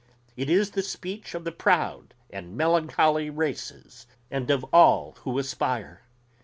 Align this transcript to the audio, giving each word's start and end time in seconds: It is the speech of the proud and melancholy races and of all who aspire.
It 0.35 0.49
is 0.49 0.71
the 0.71 0.81
speech 0.81 1.35
of 1.35 1.43
the 1.43 1.51
proud 1.51 2.15
and 2.31 2.57
melancholy 2.57 3.29
races 3.29 4.07
and 4.31 4.49
of 4.49 4.63
all 4.73 5.15
who 5.21 5.37
aspire. 5.37 6.01